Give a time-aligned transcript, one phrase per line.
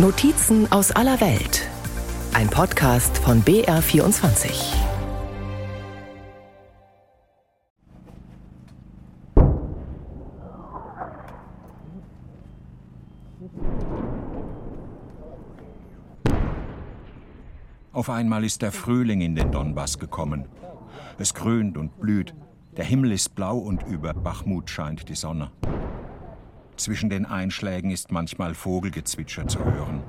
[0.00, 1.68] Notizen aus aller Welt.
[2.32, 4.48] Ein Podcast von BR24.
[17.92, 20.44] Auf einmal ist der Frühling in den Donbass gekommen.
[21.18, 22.36] Es grünt und blüht.
[22.76, 25.50] Der Himmel ist blau und über Bachmut scheint die Sonne.
[26.78, 30.00] Zwischen den Einschlägen ist manchmal Vogelgezwitscher zu hören.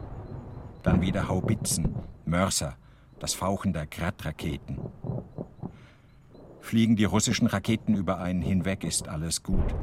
[0.83, 1.95] Dann wieder Haubitzen,
[2.25, 2.77] Mörser,
[3.17, 4.77] das Fauchen der Gradraketen.
[6.61, 9.73] Fliegen die russischen Raketen über einen hinweg, ist alles gut.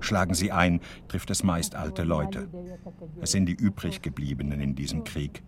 [0.00, 2.48] Schlagen sie ein, trifft es meist alte Leute.
[3.22, 5.42] Es sind die übriggebliebenen in diesem Krieg.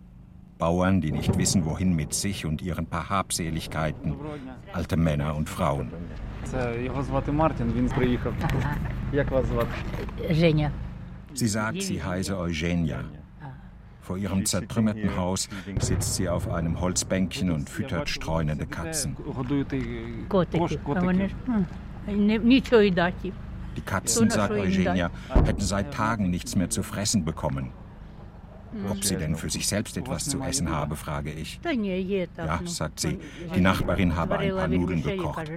[0.57, 4.15] Bauern, die nicht wissen, wohin mit sich und ihren paar Habseligkeiten.
[4.71, 5.91] Alte Männer und Frauen.
[11.33, 13.03] Sie sagt, sie heiße Eugenia.
[14.01, 15.47] Vor ihrem zertrümmerten Haus
[15.79, 19.15] sitzt sie auf einem Holzbänkchen und füttert streunende Katzen.
[23.75, 25.09] Die Katzen, sagt Eugenia,
[25.45, 27.71] hätten seit Tagen nichts mehr zu fressen bekommen.
[28.89, 31.59] Ob sie denn für sich selbst etwas zu essen habe, frage ich.
[32.37, 33.19] Ja, sagt sie,
[33.55, 35.51] die Nachbarin habe ein paar Nudeln gekocht.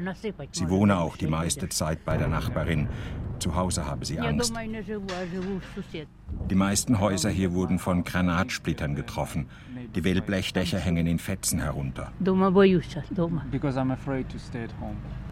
[0.53, 2.89] Sie wohne auch die meiste Zeit bei der Nachbarin.
[3.39, 4.53] Zu Hause habe sie Angst.
[6.50, 9.47] Die meisten Häuser hier wurden von Granatsplittern getroffen.
[9.95, 12.12] Die Wellblechdächer hängen in Fetzen herunter.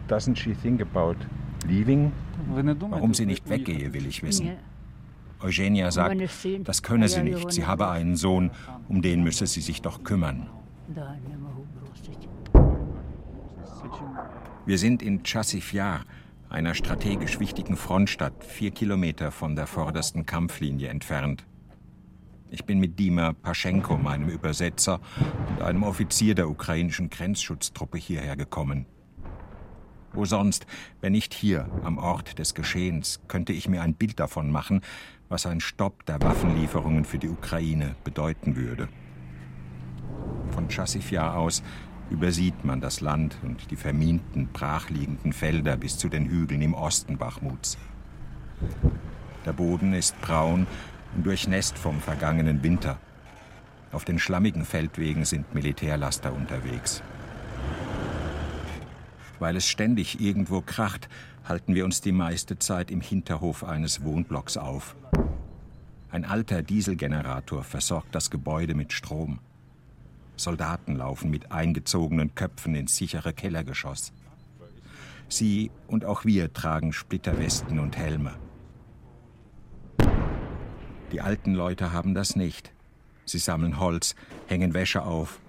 [0.07, 1.15] Doesn't she think about
[1.67, 2.11] leaving?
[2.91, 4.51] Warum sie nicht weggehe, will ich wissen.
[5.45, 6.19] Eugenia sagt,
[6.63, 7.51] das könne sie nicht.
[7.51, 8.49] Sie habe einen Sohn,
[8.89, 10.49] um den müsse sie sich doch kümmern.
[14.65, 16.01] Wir sind in Chassifjar,
[16.49, 21.45] einer strategisch wichtigen Frontstadt, vier Kilometer von der vordersten Kampflinie entfernt.
[22.49, 24.99] Ich bin mit Dima Paschenko, meinem Übersetzer,
[25.49, 28.87] und einem Offizier der ukrainischen Grenzschutztruppe hierher gekommen.
[30.13, 30.65] Wo sonst,
[31.01, 34.81] wenn nicht hier, am Ort des Geschehens, könnte ich mir ein Bild davon machen,
[35.29, 38.87] was ein Stopp der Waffenlieferungen für die Ukraine bedeuten würde.
[40.51, 41.63] Von Chassifjar aus
[42.09, 47.17] übersieht man das Land und die verminten, brachliegenden Felder bis zu den Hügeln im Osten
[47.17, 47.77] Bachmuts.
[49.45, 50.67] Der Boden ist braun
[51.15, 52.99] und durchnässt vom vergangenen Winter.
[53.91, 57.01] Auf den schlammigen Feldwegen sind Militärlaster unterwegs.
[59.39, 61.09] Weil es ständig irgendwo kracht,
[61.45, 64.95] halten wir uns die meiste Zeit im Hinterhof eines Wohnblocks auf.
[66.09, 69.39] Ein alter Dieselgenerator versorgt das Gebäude mit Strom.
[70.37, 74.11] Soldaten laufen mit eingezogenen Köpfen ins sichere Kellergeschoss.
[75.29, 78.33] Sie und auch wir tragen Splitterwesten und Helme.
[81.11, 82.71] Die alten Leute haben das nicht.
[83.25, 84.15] Sie sammeln Holz,
[84.47, 85.39] hängen Wäsche auf.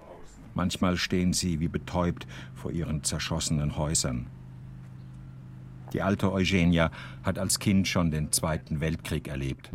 [0.53, 4.27] Manchmal stehen sie wie betäubt vor ihren zerschossenen Häusern.
[5.93, 6.91] Die alte Eugenia
[7.23, 9.71] hat als Kind schon den Zweiten Weltkrieg erlebt.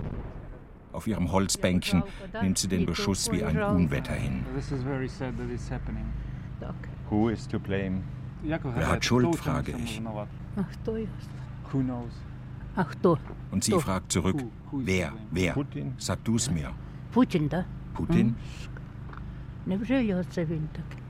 [0.93, 2.03] Auf ihrem Holzbänkchen
[2.43, 4.45] nimmt sie den Beschuss wie ein Unwetter hin.
[8.43, 10.03] Wer hat Schuld, frage ich.
[13.51, 15.55] Und sie fragt zurück, wer, wer?
[15.97, 16.71] Sag du's mir.
[17.11, 17.65] Putin, da?
[17.95, 18.37] Putin?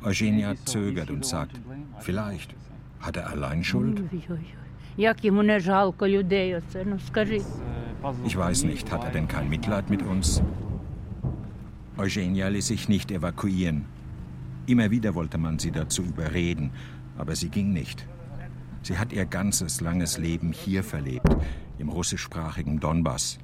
[0.02, 1.60] Eugenia zögert und sagt,
[2.00, 2.54] vielleicht.
[3.00, 4.02] Hat er allein Schuld?
[8.24, 10.42] Ich weiß nicht, hat er denn kein Mitleid mit uns?
[11.96, 13.84] Eugenia ließ sich nicht evakuieren.
[14.66, 16.70] Immer wieder wollte man sie dazu überreden,
[17.16, 18.06] aber sie ging nicht.
[18.82, 21.36] Sie hat ihr ganzes langes Leben hier verlebt,
[21.78, 23.38] im russischsprachigen Donbass.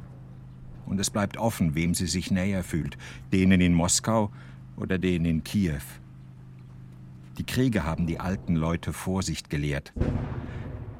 [0.86, 2.96] Und es bleibt offen, wem sie sich näher fühlt,
[3.32, 4.30] denen in Moskau
[4.76, 5.82] oder denen in Kiew.
[7.36, 9.92] Die Kriege haben die alten Leute Vorsicht gelehrt.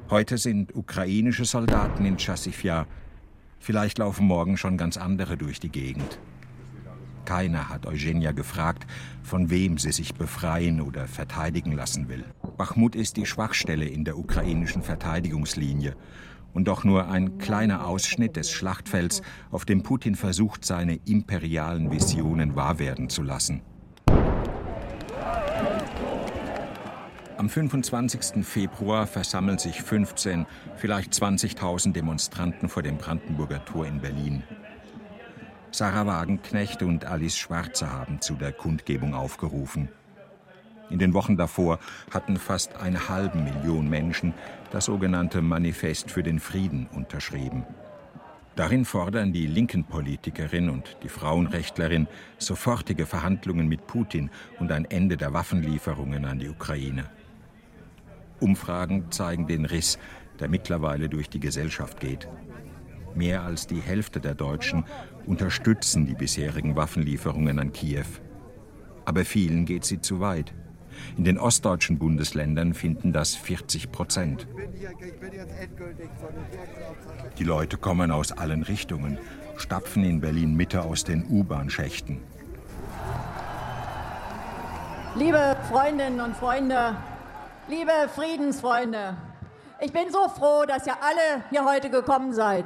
[0.09, 2.87] Heute sind ukrainische Soldaten in Chassifja.
[3.59, 6.17] Vielleicht laufen morgen schon ganz andere durch die Gegend.
[7.25, 8.87] Keiner hat Eugenia gefragt,
[9.21, 12.25] von wem sie sich befreien oder verteidigen lassen will.
[12.57, 15.95] Bachmut ist die Schwachstelle in der ukrainischen Verteidigungslinie
[16.55, 19.21] und doch nur ein kleiner Ausschnitt des Schlachtfelds,
[19.51, 23.61] auf dem Putin versucht, seine imperialen Visionen wahr werden zu lassen.
[27.39, 28.45] Am 25.
[28.45, 30.45] Februar versammeln sich 15,
[30.75, 34.43] vielleicht 20.000 Demonstranten vor dem Brandenburger Tor in Berlin.
[35.71, 39.87] Sarah Wagenknecht und Alice Schwarze haben zu der Kundgebung aufgerufen.
[40.89, 41.79] In den Wochen davor
[42.11, 44.33] hatten fast eine halbe Million Menschen
[44.71, 47.63] das sogenannte Manifest für den Frieden unterschrieben.
[48.57, 55.15] Darin fordern die linken Politikerin und die Frauenrechtlerin sofortige Verhandlungen mit Putin und ein Ende
[55.15, 57.09] der Waffenlieferungen an die Ukraine.
[58.39, 59.99] Umfragen zeigen den Riss,
[60.39, 62.27] der mittlerweile durch die Gesellschaft geht.
[63.15, 64.85] Mehr als die Hälfte der Deutschen
[65.25, 68.05] unterstützen die bisherigen Waffenlieferungen an Kiew.
[69.05, 70.53] Aber vielen geht sie zu weit.
[71.17, 74.47] In den ostdeutschen Bundesländern finden das 40 Prozent.
[77.37, 79.17] Die Leute kommen aus allen Richtungen,
[79.57, 82.19] stapfen in Berlin Mitte aus den U-Bahn-Schächten.
[85.15, 86.95] Liebe Freundinnen und Freunde,
[87.69, 89.15] liebe Friedensfreunde,
[89.79, 92.65] ich bin so froh, dass ihr alle hier heute gekommen seid.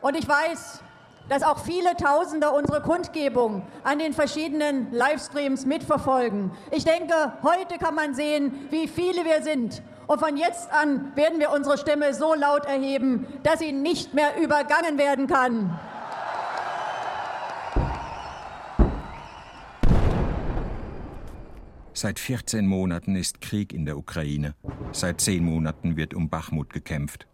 [0.00, 0.82] Und ich weiß,
[1.28, 6.50] dass auch viele Tausende unsere Kundgebung an den verschiedenen Livestreams mitverfolgen.
[6.72, 7.14] Ich denke,
[7.44, 9.82] heute kann man sehen, wie viele wir sind.
[10.08, 14.36] Und von jetzt an werden wir unsere Stimme so laut erheben, dass sie nicht mehr
[14.36, 15.78] übergangen werden kann.
[22.02, 24.54] Seit 14 Monaten ist Krieg in der Ukraine.
[24.90, 27.26] Seit zehn Monaten wird um Bachmut gekämpft.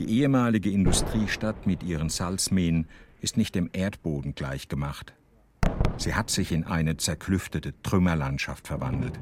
[0.00, 2.88] Die ehemalige Industriestadt mit ihren Salzmähen
[3.20, 5.14] ist nicht dem Erdboden gleichgemacht.
[5.96, 9.20] Sie hat sich in eine zerklüftete Trümmerlandschaft verwandelt.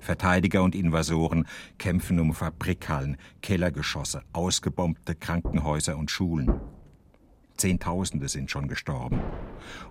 [0.00, 1.46] Verteidiger und Invasoren
[1.78, 6.60] kämpfen um Fabrikhallen, Kellergeschosse, ausgebombte Krankenhäuser und Schulen.
[7.56, 9.18] Zehntausende sind schon gestorben.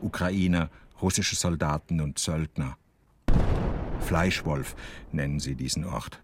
[0.01, 0.69] Ukrainer,
[1.01, 2.77] russische Soldaten und Söldner.
[4.01, 4.75] Fleischwolf
[5.11, 6.21] nennen sie diesen Ort.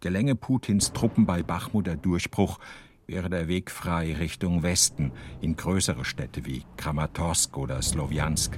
[0.00, 2.58] Gelänge Putins Truppen bei Bachmut der Durchbruch,
[3.06, 8.56] wäre der Weg frei Richtung Westen in größere Städte wie Kramatorsk oder Slowiansk.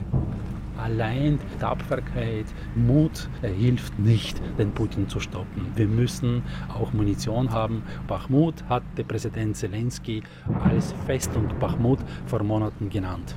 [0.78, 5.72] Allein Tapferkeit, Mut hilft nicht, den Putin zu stoppen.
[5.74, 7.82] Wir müssen auch Munition haben.
[8.08, 10.22] Bachmut hat der Präsident Zelensky
[10.64, 13.36] als Festung Bachmut vor Monaten genannt.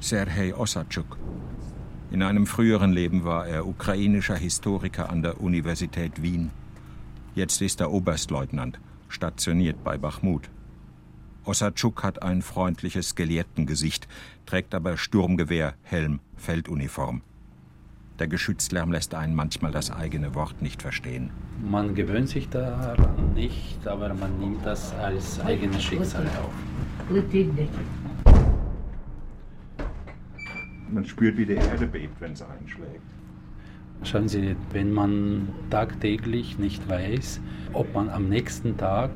[0.00, 1.18] Serhei Ossadschuk.
[2.12, 6.50] In einem früheren Leben war er ukrainischer Historiker an der Universität Wien.
[7.34, 8.78] Jetzt ist er Oberstleutnant,
[9.08, 10.50] stationiert bei Bachmut.
[11.46, 14.08] Ossadschuk hat ein freundliches Gelehrtengesicht,
[14.44, 17.22] trägt aber Sturmgewehr, Helm, Felduniform.
[18.18, 21.30] Der Geschützlärm lässt einen manchmal das eigene Wort nicht verstehen.
[21.64, 26.52] Man gewöhnt sich daran nicht, aber man nimmt das als eigenes Schicksal auf.
[30.92, 33.00] Man spürt, wie die Erde bebt, wenn es einschlägt.
[34.04, 37.40] Schauen Sie, wenn man tagtäglich nicht weiß,
[37.72, 39.10] ob man am nächsten Tag,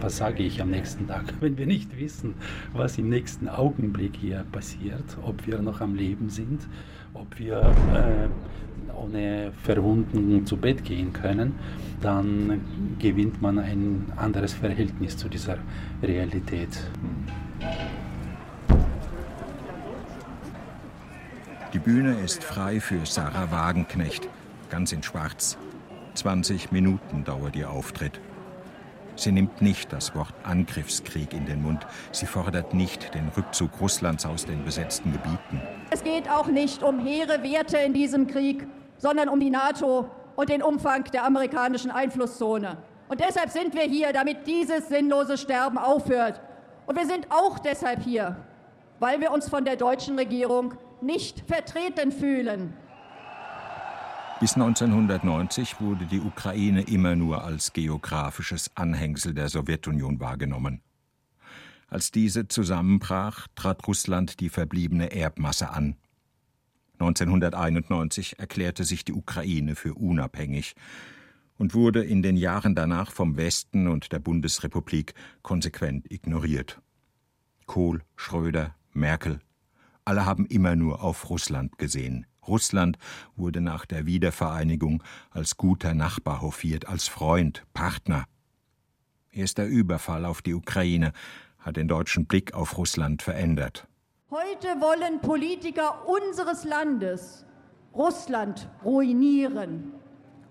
[0.00, 2.34] was sage ich am nächsten Tag, wenn wir nicht wissen,
[2.72, 6.66] was im nächsten Augenblick hier passiert, ob wir noch am Leben sind,
[7.12, 7.60] ob wir
[7.92, 11.54] äh, ohne Verwundungen zu Bett gehen können,
[12.00, 12.62] dann
[12.98, 15.58] gewinnt man ein anderes Verhältnis zu dieser
[16.02, 16.80] Realität.
[21.72, 24.28] Die Bühne ist frei für Sarah Wagenknecht,
[24.70, 25.56] ganz in Schwarz.
[26.14, 28.18] 20 Minuten dauert ihr Auftritt.
[29.14, 31.86] Sie nimmt nicht das Wort Angriffskrieg in den Mund.
[32.10, 35.62] Sie fordert nicht den Rückzug Russlands aus den besetzten Gebieten.
[35.90, 38.66] Es geht auch nicht um hehre Werte in diesem Krieg,
[38.98, 42.78] sondern um die NATO und den Umfang der amerikanischen Einflusszone.
[43.08, 46.40] Und deshalb sind wir hier, damit dieses sinnlose Sterben aufhört.
[46.86, 48.36] Und wir sind auch deshalb hier,
[48.98, 52.74] weil wir uns von der deutschen Regierung nicht vertreten fühlen.
[54.40, 60.80] Bis 1990 wurde die Ukraine immer nur als geografisches Anhängsel der Sowjetunion wahrgenommen.
[61.88, 65.96] Als diese zusammenbrach, trat Russland die verbliebene Erbmasse an.
[67.00, 70.74] 1991 erklärte sich die Ukraine für unabhängig
[71.58, 76.80] und wurde in den Jahren danach vom Westen und der Bundesrepublik konsequent ignoriert.
[77.66, 79.40] Kohl, Schröder, Merkel,
[80.04, 82.26] alle haben immer nur auf Russland gesehen.
[82.46, 82.98] Russland
[83.36, 88.24] wurde nach der Wiedervereinigung als guter Nachbar hofiert, als Freund, Partner.
[89.30, 91.12] Erst der Überfall auf die Ukraine
[91.58, 93.86] hat den deutschen Blick auf Russland verändert.
[94.30, 97.44] Heute wollen Politiker unseres Landes
[97.94, 99.92] Russland ruinieren.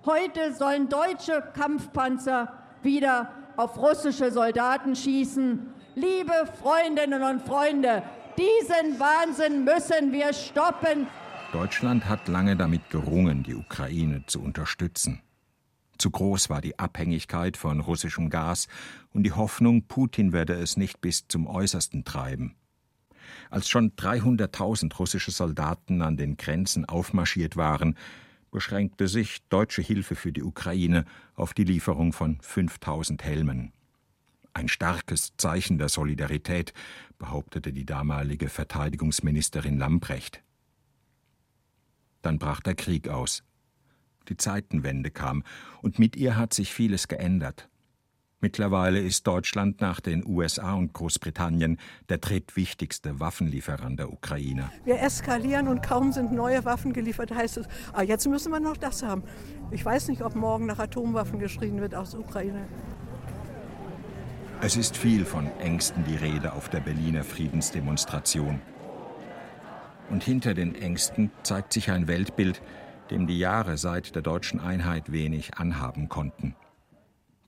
[0.05, 2.53] Heute sollen deutsche Kampfpanzer
[2.83, 5.73] wieder auf russische Soldaten schießen.
[5.95, 8.03] Liebe Freundinnen und Freunde,
[8.39, 11.07] diesen Wahnsinn müssen wir stoppen.
[11.51, 15.21] Deutschland hat lange damit gerungen, die Ukraine zu unterstützen.
[15.97, 18.67] Zu groß war die Abhängigkeit von russischem Gas
[19.13, 22.55] und die Hoffnung, Putin werde es nicht bis zum Äußersten treiben.
[23.49, 27.97] Als schon 300.000 russische Soldaten an den Grenzen aufmarschiert waren,
[28.51, 31.03] beschränkte sich deutsche Hilfe für die Ukraine
[31.35, 33.73] auf die Lieferung von 5000 Helmen.
[34.53, 36.73] Ein starkes Zeichen der Solidarität,
[37.17, 40.41] behauptete die damalige Verteidigungsministerin Lamprecht.
[42.21, 43.43] Dann brach der Krieg aus.
[44.27, 45.43] Die Zeitenwende kam,
[45.81, 47.69] und mit ihr hat sich vieles geändert.
[48.41, 51.77] Mittlerweile ist Deutschland nach den USA und Großbritannien
[52.07, 54.71] der drittwichtigste Waffenlieferant der Ukraine.
[54.85, 58.77] Wir eskalieren und kaum sind neue Waffen geliefert, heißt es, ah, jetzt müssen wir noch
[58.77, 59.23] das haben.
[59.71, 62.65] Ich weiß nicht, ob morgen nach Atomwaffen geschrien wird aus Ukraine.
[64.61, 68.59] Es ist viel von Ängsten die Rede auf der Berliner Friedensdemonstration.
[70.09, 72.61] Und hinter den Ängsten zeigt sich ein Weltbild,
[73.09, 76.57] dem die Jahre seit der deutschen Einheit wenig anhaben konnten.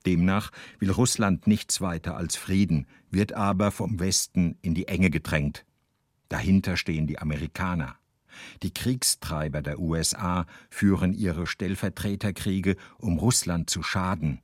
[0.06, 5.66] Demnach will Russland nichts weiter als Frieden, wird aber vom Westen in die Enge gedrängt.
[6.30, 7.96] Dahinter stehen die Amerikaner.
[8.62, 14.40] Die Kriegstreiber der USA führen ihre Stellvertreterkriege, um Russland zu schaden.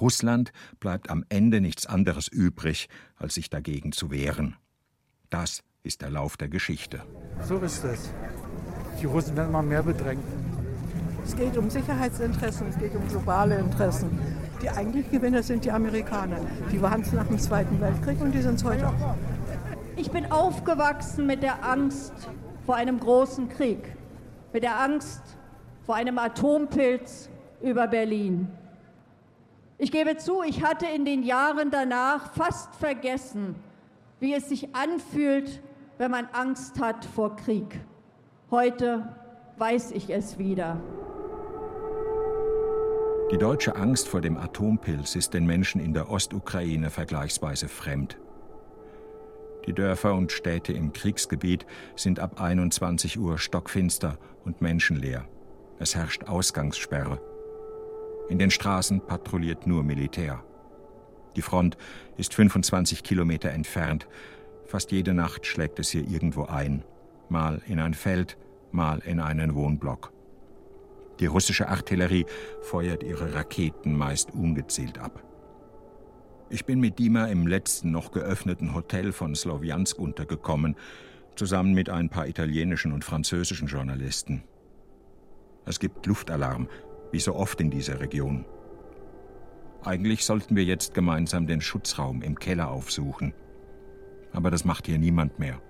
[0.00, 4.56] Russland bleibt am Ende nichts anderes übrig, als sich dagegen zu wehren.
[5.30, 7.02] Das ist der Lauf der Geschichte.
[7.42, 8.10] So ist es.
[9.00, 10.24] Die Russen werden immer mehr bedrängt.
[11.24, 14.18] Es geht um Sicherheitsinteressen, es geht um globale Interessen.
[14.62, 16.38] Die eigentlichen Gewinner sind die Amerikaner.
[16.70, 19.16] Die waren es nach dem Zweiten Weltkrieg und die sind es heute auch.
[19.96, 22.12] Ich bin aufgewachsen mit der Angst
[22.64, 23.96] vor einem großen Krieg,
[24.52, 25.22] mit der Angst
[25.84, 27.28] vor einem Atompilz
[27.60, 28.48] über Berlin.
[29.78, 33.54] Ich gebe zu, ich hatte in den Jahren danach fast vergessen,
[34.20, 35.62] wie es sich anfühlt,
[35.98, 37.80] wenn man Angst hat vor Krieg.
[38.50, 39.14] Heute
[39.58, 40.80] weiß ich es wieder.
[43.30, 48.18] Die deutsche Angst vor dem Atompilz ist den Menschen in der Ostukraine vergleichsweise fremd.
[49.66, 51.66] Die Dörfer und Städte im Kriegsgebiet
[51.96, 55.26] sind ab 21 Uhr stockfinster und menschenleer.
[55.80, 57.20] Es herrscht Ausgangssperre.
[58.28, 60.42] In den Straßen patrouilliert nur Militär.
[61.36, 61.76] Die Front
[62.16, 64.08] ist 25 Kilometer entfernt.
[64.64, 66.82] Fast jede Nacht schlägt es hier irgendwo ein.
[67.28, 68.36] Mal in ein Feld,
[68.72, 70.12] mal in einen Wohnblock.
[71.20, 72.26] Die russische Artillerie
[72.62, 75.22] feuert ihre Raketen meist ungezielt ab.
[76.50, 80.76] Ich bin mit Dima im letzten noch geöffneten Hotel von Slowiansk untergekommen,
[81.36, 84.42] zusammen mit ein paar italienischen und französischen Journalisten.
[85.64, 86.68] Es gibt Luftalarm,
[87.12, 88.44] wie so oft in dieser Region.
[89.84, 93.34] Eigentlich sollten wir jetzt gemeinsam den Schutzraum im Keller aufsuchen.
[94.32, 95.60] Aber das macht hier niemand mehr.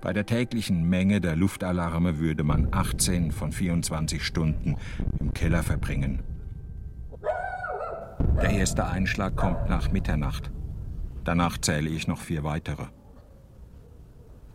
[0.00, 4.76] Bei der täglichen Menge der Luftalarme würde man 18 von 24 Stunden
[5.18, 6.22] im Keller verbringen.
[8.42, 10.50] Der erste Einschlag kommt nach Mitternacht.
[11.24, 12.86] Danach zähle ich noch vier weitere.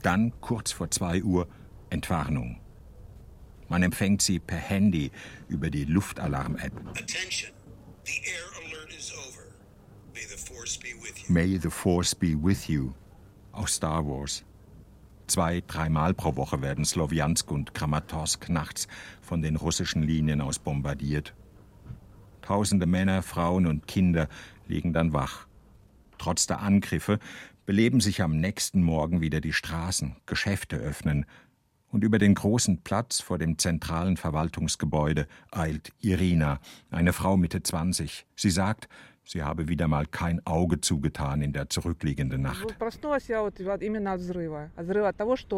[0.01, 1.47] Dann, kurz vor 2 Uhr,
[1.89, 2.59] Entwarnung.
[3.75, 5.11] Man empfängt sie per Handy
[5.49, 6.71] über die Luftalarm-App.
[11.27, 12.93] May the Force be with you.
[13.51, 14.45] Aus Star Wars.
[15.27, 18.87] Zwei, dreimal pro Woche werden Slowiansk und Kramatorsk nachts
[19.21, 21.33] von den russischen Linien aus bombardiert.
[22.43, 24.29] Tausende Männer, Frauen und Kinder
[24.69, 25.47] liegen dann wach.
[26.17, 27.19] Trotz der Angriffe
[27.65, 31.25] beleben sich am nächsten Morgen wieder die Straßen, Geschäfte öffnen,
[31.95, 36.59] und über den großen Platz vor dem zentralen Verwaltungsgebäude eilt Irina,
[36.91, 38.25] eine Frau Mitte 20.
[38.35, 38.89] Sie sagt,
[39.27, 42.75] Sie habe wieder mal kein Auge zugetan in der zurückliegenden Nacht.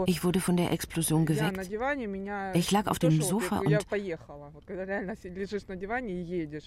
[0.05, 1.69] Ich wurde von der Explosion geweckt.
[2.53, 3.85] Ich lag auf dem Sofa und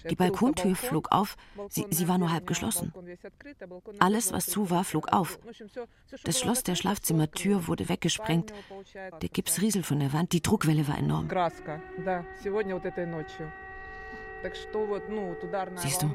[0.09, 1.37] die Balkontür flog auf.
[1.69, 2.93] Sie, sie war nur halb geschlossen.
[3.99, 5.39] Alles, was zu war, flog auf.
[6.23, 8.53] Das Schloss der Schlafzimmertür wurde weggesprengt.
[9.21, 10.33] Der Gips rieselt von der Wand.
[10.33, 11.27] Die Druckwelle war enorm.
[15.75, 16.09] Siehst du,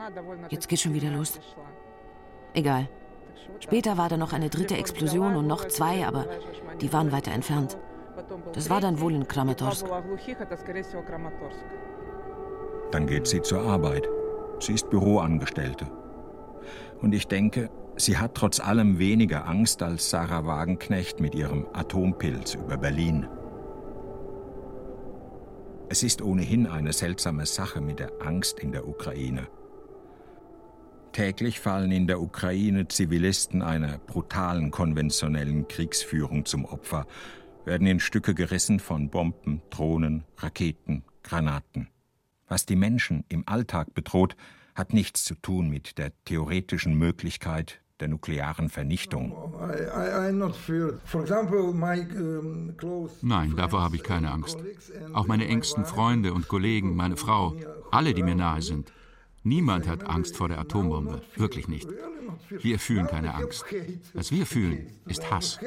[0.49, 1.39] jetzt geht schon wieder los.
[2.55, 2.89] Egal.
[3.61, 6.27] Später war da noch eine dritte Explosion und noch zwei, aber
[6.81, 7.79] die waren weiter entfernt.
[8.53, 9.87] Das war dann wohl in Kramatorsk.
[12.91, 14.09] Dann geht sie zur Arbeit.
[14.59, 15.87] Sie ist Büroangestellte.
[17.01, 22.55] Und ich denke, sie hat trotz allem weniger Angst als Sarah Wagenknecht mit ihrem Atompilz
[22.55, 23.29] über Berlin.
[25.89, 29.47] Es ist ohnehin eine seltsame Sache mit der Angst in der Ukraine.
[31.13, 37.07] Täglich fallen in der Ukraine Zivilisten einer brutalen konventionellen Kriegsführung zum Opfer,
[37.65, 41.89] werden in Stücke gerissen von Bomben, Drohnen, Raketen, Granaten.
[42.49, 44.37] Was die Menschen im Alltag bedroht,
[44.75, 49.55] hat nichts zu tun mit der theoretischen Möglichkeit der nuklearen Vernichtung.
[53.23, 54.59] Nein, davor habe ich keine Angst.
[55.13, 57.55] Auch meine engsten Freunde und Kollegen, meine Frau,
[57.91, 58.93] alle, die mir nahe sind.
[59.43, 61.89] Niemand hat Angst vor der Atombombe, wirklich nicht.
[62.51, 63.65] Wir fühlen keine Angst.
[64.13, 65.59] Was wir fühlen, ist Hass.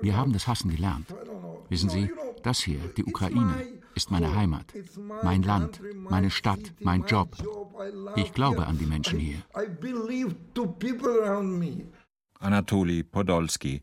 [0.00, 1.12] Wir haben das Hassen gelernt.
[1.68, 2.10] Wissen Sie,
[2.42, 4.74] das hier, die Ukraine, ist meine Heimat,
[5.22, 7.36] mein Land, meine Stadt, mein Job.
[8.14, 9.42] Ich glaube an die Menschen hier.
[12.38, 13.82] Anatoli Podolski.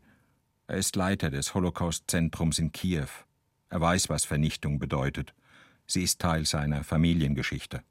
[0.66, 3.08] Er ist Leiter des Holocaust-Zentrums in Kiew.
[3.68, 5.34] Er weiß, was Vernichtung bedeutet.
[5.86, 7.82] Sie ist Teil seiner Familiengeschichte.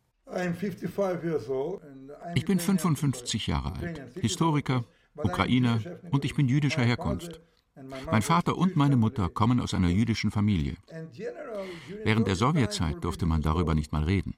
[2.35, 7.41] Ich bin 55 Jahre alt, Historiker, Ukrainer und ich bin jüdischer Herkunft.
[7.75, 10.75] Mein Vater und meine Mutter kommen aus einer jüdischen Familie.
[12.03, 14.35] Während der Sowjetzeit durfte man darüber nicht mal reden.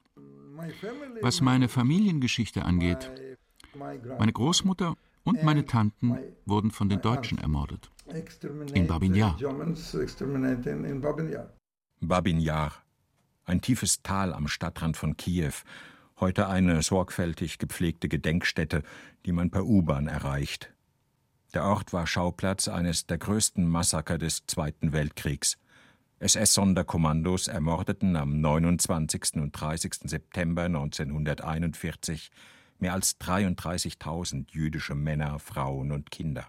[1.22, 3.12] Was meine Familiengeschichte angeht,
[4.18, 7.92] meine Großmutter und meine Tanten wurden von den Deutschen ermordet.
[8.74, 9.38] In Babin Yar.
[12.00, 12.72] Babin Yar,
[13.44, 15.54] ein tiefes Tal am Stadtrand von Kiew,
[16.20, 18.84] heute eine sorgfältig gepflegte Gedenkstätte,
[19.26, 20.75] die man per U-Bahn erreicht.
[21.56, 25.58] Der Ort war Schauplatz eines der größten Massaker des Zweiten Weltkriegs.
[26.20, 29.36] SS-Sonderkommandos ermordeten am 29.
[29.36, 29.94] und 30.
[30.04, 32.30] September 1941
[32.80, 36.46] mehr als 33.000 jüdische Männer, Frauen und Kinder.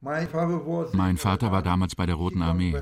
[0.00, 2.74] Mein Vater war damals bei der Roten Armee.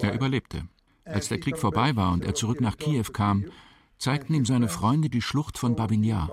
[0.00, 0.62] Er überlebte.
[1.04, 3.44] Als der Krieg vorbei war und er zurück nach Kiew kam,
[3.98, 6.30] zeigten ihm seine Freunde die Schlucht von Babin Yar.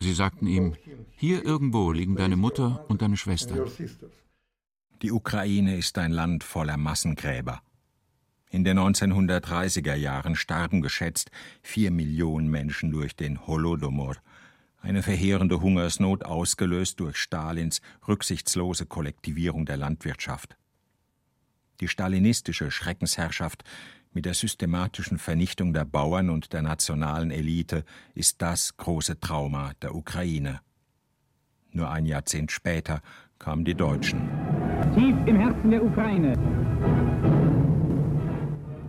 [0.00, 0.76] Sie sagten ihm,
[1.16, 3.66] hier irgendwo liegen deine Mutter und deine Schwester.
[5.02, 7.62] Die Ukraine ist ein Land voller Massengräber.
[8.50, 11.30] In den 1930er Jahren starben geschätzt
[11.62, 14.16] vier Millionen Menschen durch den Holodomor,
[14.80, 20.56] eine verheerende Hungersnot ausgelöst durch Stalins rücksichtslose Kollektivierung der Landwirtschaft.
[21.80, 23.64] Die stalinistische Schreckensherrschaft
[24.12, 27.84] mit der systematischen Vernichtung der Bauern und der nationalen Elite
[28.14, 30.60] ist das große Trauma der Ukraine.
[31.72, 33.00] Nur ein Jahrzehnt später
[33.38, 34.28] kamen die Deutschen.
[34.94, 36.32] Tief im Herzen der Ukraine.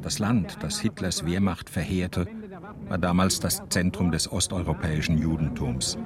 [0.02, 2.26] Das Land, das Hitlers Wehrmacht verheerte,
[2.88, 5.98] war damals das Zentrum des osteuropäischen Judentums.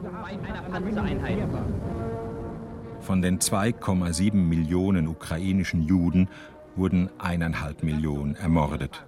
[3.00, 6.30] Von den 2,7 Millionen ukrainischen Juden
[6.76, 9.06] wurden eineinhalb Millionen ermordet.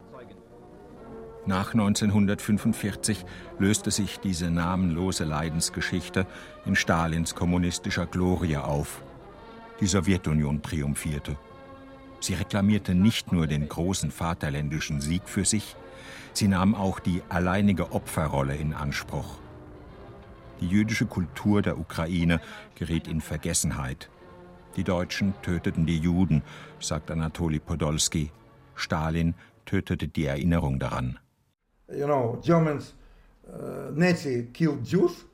[1.48, 3.24] Nach 1945
[3.60, 6.26] löste sich diese namenlose Leidensgeschichte
[6.66, 9.04] in Stalins kommunistischer Glorie auf.
[9.80, 11.38] Die Sowjetunion triumphierte.
[12.20, 15.76] Sie reklamierte nicht nur den großen vaterländischen Sieg für sich,
[16.34, 19.38] sie nahm auch die alleinige Opferrolle in Anspruch.
[20.62, 22.42] Die jüdische Kultur der Ukraine
[22.74, 24.10] geriet in Vergessenheit.
[24.77, 26.43] Die Deutschen töteten die Juden,
[26.81, 28.31] sagt Anatoli Podolski.
[28.75, 29.35] Stalin
[29.67, 31.19] tötete die Erinnerung daran.
[31.93, 32.95] You know, Germans,
[33.49, 35.27] uh, Nazi killed Jews.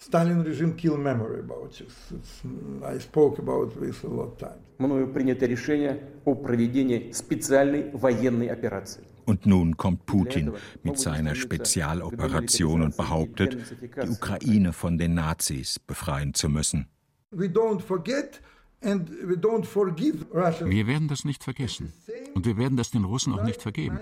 [0.00, 1.92] Stalin regime killed memory about Jews.
[2.12, 2.42] It's,
[2.84, 4.62] I spoke about this a lot of times.
[4.78, 9.02] Мною принято решение о проведении специальной военной операции.
[9.26, 10.52] Und nun kommt Putin
[10.84, 16.86] mit seiner Spezialoperation und behauptet, die Ukraine von den Nazis befreien zu müssen.
[17.30, 18.40] We don't forget
[18.83, 21.93] wir werden das nicht vergessen.
[22.33, 23.99] Und wir werden das den Russen auch nicht vergeben.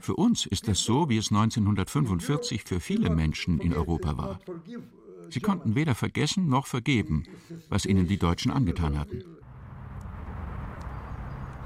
[0.00, 4.40] Für uns ist das so, wie es 1945 für viele Menschen in Europa war.
[5.30, 7.24] Sie konnten weder vergessen noch vergeben,
[7.68, 9.24] was ihnen die Deutschen angetan hatten.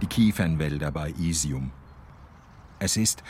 [0.02, 1.72] Die Kiefernwälder bei Isium.
[2.78, 3.22] Es ist,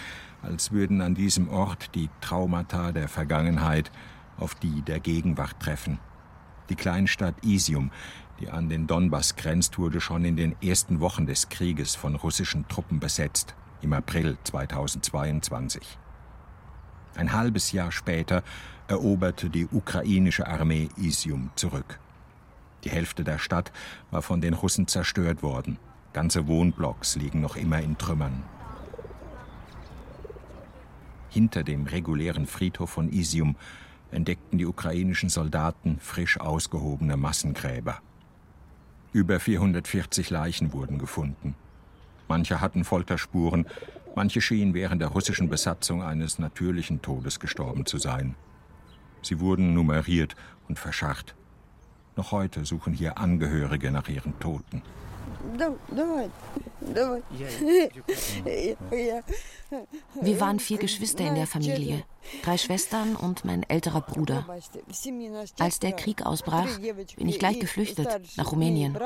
[0.42, 3.90] als würden an diesem Ort die Traumata der Vergangenheit
[4.37, 5.98] auf die der Gegenwart treffen.
[6.68, 7.90] Die Kleinstadt Isium,
[8.40, 12.66] die an den Donbass grenzt, wurde schon in den ersten Wochen des Krieges von russischen
[12.68, 15.83] Truppen besetzt, im April 2022.
[17.16, 18.42] Ein halbes Jahr später
[18.88, 21.98] eroberte die ukrainische Armee Isium zurück.
[22.85, 23.72] Die Hälfte der Stadt
[24.11, 25.79] war von den Russen zerstört worden.
[26.12, 28.42] Ganze Wohnblocks liegen noch immer in Trümmern.
[31.29, 33.55] Hinter dem regulären Friedhof von Isium
[34.11, 38.00] entdeckten die ukrainischen Soldaten frisch ausgehobene Massengräber.
[39.12, 41.57] Über 440 Leichen wurden gefunden.
[42.29, 43.66] Manche hatten Folterspuren,
[44.14, 48.37] manche schienen während der russischen Besatzung eines natürlichen Todes gestorben zu sein.
[49.23, 50.37] Sie wurden nummeriert
[50.68, 51.35] und verscharrt.
[52.16, 54.83] Noch heute suchen hier Angehörige nach ihren Toten.
[60.20, 62.05] Wir waren vier Geschwister in der Familie,
[62.42, 64.44] drei Schwestern und mein älterer Bruder.
[65.59, 66.79] Als der Krieg ausbrach,
[67.16, 68.99] bin ich gleich geflüchtet nach Rumänien.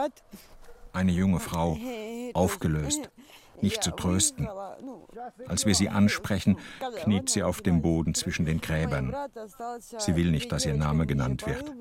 [0.93, 1.77] Eine junge Frau,
[2.35, 3.11] aufgelöst,
[3.65, 4.49] nicht zu trösten.
[5.49, 6.59] Als wir sie ansprechen,
[7.03, 9.15] kniet sie auf dem Boden zwischen den Gräbern.
[9.99, 11.73] Sie will nicht, dass ihr Name genannt wird.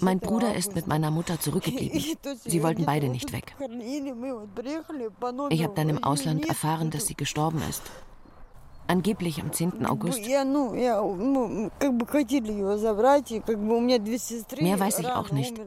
[0.00, 2.02] Mein Bruder ist mit meiner Mutter zurückgeblieben.
[2.44, 3.54] Sie wollten beide nicht weg.
[5.50, 7.82] Ich habe dann im Ausland erfahren, dass sie gestorben ist.
[8.92, 9.86] Angeblich am 10.
[9.86, 10.20] August.
[10.20, 10.44] Mehr
[14.80, 15.58] weiß ich auch nicht.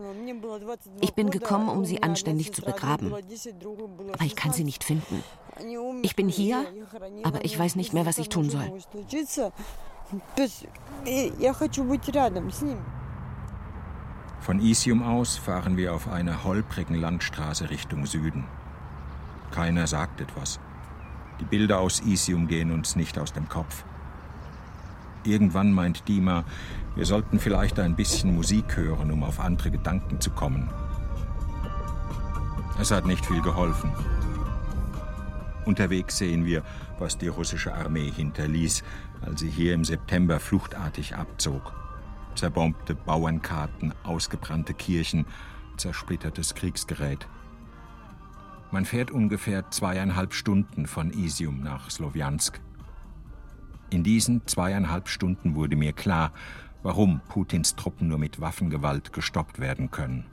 [1.01, 3.11] Ich bin gekommen, um sie anständig zu begraben.
[3.11, 5.23] Aber ich kann sie nicht finden.
[6.03, 6.67] Ich bin hier,
[7.23, 8.71] aber ich weiß nicht mehr, was ich tun soll.
[14.39, 18.45] Von Isium aus fahren wir auf einer holprigen Landstraße Richtung Süden.
[19.49, 20.59] Keiner sagt etwas.
[21.39, 23.83] Die Bilder aus Isium gehen uns nicht aus dem Kopf.
[25.23, 26.45] Irgendwann meint Dima,
[26.95, 30.69] wir sollten vielleicht ein bisschen Musik hören, um auf andere Gedanken zu kommen.
[32.79, 33.91] Es hat nicht viel geholfen.
[35.65, 36.63] Unterwegs sehen wir,
[36.99, 38.83] was die russische Armee hinterließ,
[39.21, 41.73] als sie hier im September fluchtartig abzog.
[42.35, 45.25] Zerbombte Bauernkarten, ausgebrannte Kirchen,
[45.77, 47.27] zersplittertes Kriegsgerät.
[48.71, 52.59] Man fährt ungefähr zweieinhalb Stunden von Isium nach Slowiansk.
[53.89, 56.31] In diesen zweieinhalb Stunden wurde mir klar,
[56.83, 60.25] warum Putins Truppen nur mit Waffengewalt gestoppt werden können.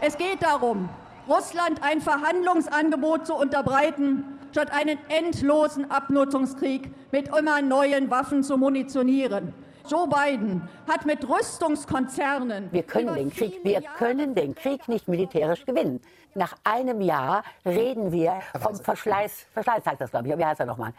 [0.00, 0.88] Es geht darum,
[1.28, 9.54] Russland ein Verhandlungsangebot zu unterbreiten, statt einen endlosen Abnutzungskrieg mit immer neuen Waffen zu munitionieren.
[9.88, 12.68] Joe Biden hat mit Rüstungskonzernen.
[12.70, 16.00] Wir können den Krieg, wir können den Krieg nicht militärisch gewinnen.
[16.34, 20.66] Nach einem Jahr reden wir vom Verschleiß, Verschleiß sagt das, glaube ich, wie heißt er
[20.66, 20.92] nochmal?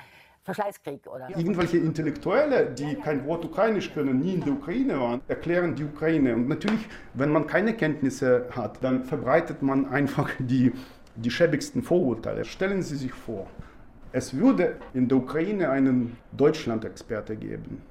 [0.43, 1.29] Verschleißkrieg oder?
[1.29, 6.35] Irgendwelche Intellektuelle, die kein Wort Ukrainisch können, nie in der Ukraine waren, erklären die Ukraine.
[6.35, 10.73] Und natürlich, wenn man keine Kenntnisse hat, dann verbreitet man einfach die,
[11.15, 12.43] die schäbigsten Vorurteile.
[12.43, 13.47] Stellen Sie sich vor,
[14.11, 17.81] es würde in der Ukraine einen Deutschland-Experte geben,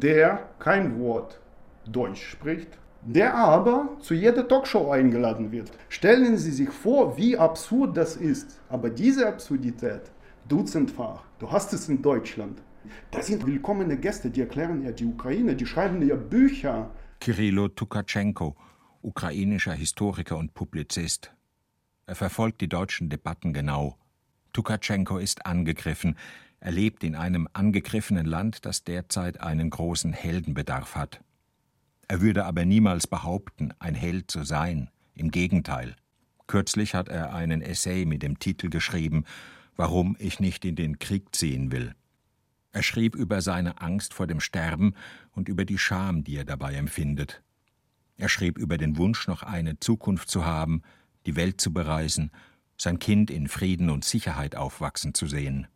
[0.00, 1.40] der kein Wort
[1.86, 5.70] Deutsch spricht, der aber zu jeder Talkshow eingeladen wird.
[5.88, 8.60] Stellen Sie sich vor, wie absurd das ist.
[8.68, 10.02] Aber diese Absurdität
[10.48, 11.24] dutzendfach.
[11.38, 12.62] Du hast es in Deutschland.
[13.10, 16.90] Das sind willkommene Gäste, die erklären ja die Ukraine, die schreiben ja Bücher.
[17.20, 18.56] Kirilo Tukatschenko,
[19.02, 21.32] ukrainischer Historiker und Publizist.
[22.06, 23.96] Er verfolgt die deutschen Debatten genau.
[24.52, 26.16] Tukatschenko ist angegriffen.
[26.62, 31.20] Er lebt in einem angegriffenen Land, das derzeit einen großen Heldenbedarf hat.
[32.08, 34.90] Er würde aber niemals behaupten, ein Held zu sein.
[35.14, 35.96] Im Gegenteil.
[36.46, 39.24] Kürzlich hat er einen Essay mit dem Titel geschrieben
[39.76, 41.94] warum ich nicht in den Krieg ziehen will.
[42.72, 44.94] Er schrieb über seine Angst vor dem Sterben
[45.32, 47.42] und über die Scham, die er dabei empfindet.
[48.16, 50.82] Er schrieb über den Wunsch, noch eine Zukunft zu haben,
[51.26, 52.30] die Welt zu bereisen,
[52.78, 55.66] sein Kind in Frieden und Sicherheit aufwachsen zu sehen.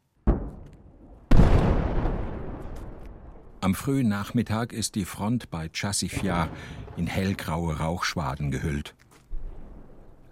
[3.66, 6.48] Am frühen Nachmittag ist die Front bei Chassifia
[6.96, 8.94] in hellgraue Rauchschwaden gehüllt.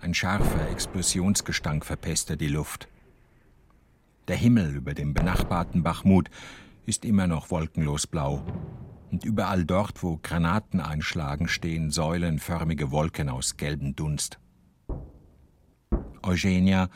[0.01, 2.87] Ein scharfer Explosionsgestank verpestet die Luft.
[4.29, 6.31] Der Himmel über dem benachbarten Bachmut
[6.87, 8.47] ist immer noch wolkenlos blau.
[9.11, 14.39] Und überall dort, wo Granaten einschlagen, stehen säulenförmige Wolken aus gelbem Dunst.
[16.23, 16.89] Eugenia,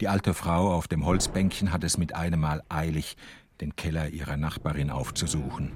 [0.00, 3.16] die alte Frau auf dem Holzbänkchen, hat es mit einem Mal eilig,
[3.60, 5.72] den Keller ihrer Nachbarin aufzusuchen.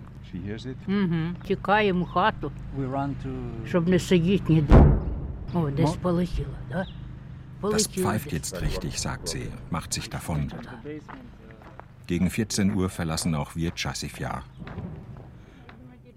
[7.63, 10.53] Das pfeift jetzt richtig, sagt sie, macht sich davon.
[12.07, 14.43] Gegen 14 Uhr verlassen auch wir Chassifja.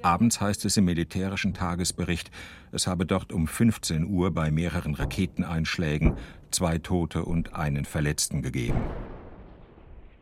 [0.02, 2.32] Abends heißt es im militärischen Tagesbericht,
[2.72, 6.16] es habe dort um 15 Uhr bei mehreren Raketeneinschlägen
[6.52, 8.80] zwei Tote und einen Verletzten gegeben.